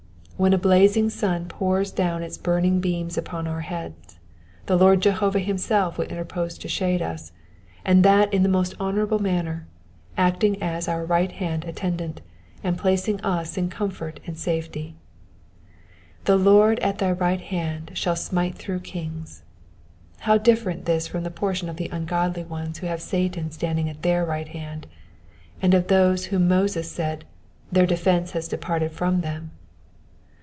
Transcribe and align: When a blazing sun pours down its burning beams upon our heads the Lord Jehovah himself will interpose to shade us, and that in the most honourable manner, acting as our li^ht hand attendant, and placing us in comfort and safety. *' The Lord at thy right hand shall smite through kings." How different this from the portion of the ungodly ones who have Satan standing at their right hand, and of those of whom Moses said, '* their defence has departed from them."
When 0.41 0.53
a 0.53 0.57
blazing 0.57 1.11
sun 1.11 1.45
pours 1.45 1.91
down 1.91 2.23
its 2.23 2.35
burning 2.35 2.79
beams 2.79 3.15
upon 3.15 3.45
our 3.45 3.61
heads 3.61 4.17
the 4.65 4.75
Lord 4.75 4.99
Jehovah 4.99 5.37
himself 5.37 5.99
will 5.99 6.07
interpose 6.07 6.57
to 6.57 6.67
shade 6.67 6.99
us, 6.99 7.31
and 7.85 8.03
that 8.03 8.33
in 8.33 8.41
the 8.41 8.49
most 8.49 8.73
honourable 8.79 9.19
manner, 9.19 9.67
acting 10.17 10.59
as 10.59 10.87
our 10.87 11.05
li^ht 11.05 11.33
hand 11.33 11.63
attendant, 11.65 12.21
and 12.63 12.75
placing 12.75 13.21
us 13.23 13.55
in 13.55 13.69
comfort 13.69 14.19
and 14.25 14.35
safety. 14.35 14.95
*' 15.63 16.23
The 16.25 16.37
Lord 16.37 16.79
at 16.79 16.97
thy 16.97 17.11
right 17.11 17.41
hand 17.41 17.91
shall 17.93 18.15
smite 18.15 18.55
through 18.55 18.79
kings." 18.79 19.43
How 20.21 20.39
different 20.39 20.85
this 20.85 21.05
from 21.07 21.21
the 21.21 21.29
portion 21.29 21.69
of 21.69 21.75
the 21.75 21.89
ungodly 21.89 22.45
ones 22.45 22.79
who 22.79 22.87
have 22.87 22.99
Satan 23.03 23.51
standing 23.51 23.87
at 23.89 24.01
their 24.01 24.25
right 24.25 24.47
hand, 24.47 24.87
and 25.61 25.75
of 25.75 25.85
those 25.85 26.25
of 26.25 26.31
whom 26.31 26.47
Moses 26.47 26.91
said, 26.91 27.25
'* 27.47 27.71
their 27.71 27.85
defence 27.85 28.31
has 28.31 28.47
departed 28.47 28.91
from 28.91 29.21
them." 29.21 29.51